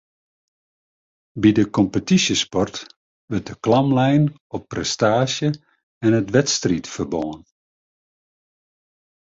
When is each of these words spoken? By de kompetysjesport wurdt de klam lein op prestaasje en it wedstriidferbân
By 1.41 1.49
de 1.57 1.65
kompetysjesport 1.77 2.75
wurdt 3.29 3.47
de 3.49 3.55
klam 3.65 3.89
lein 3.99 4.23
op 4.55 4.63
prestaasje 4.73 5.49
en 6.05 6.11
it 6.19 6.29
wedstriidferbân 6.37 7.39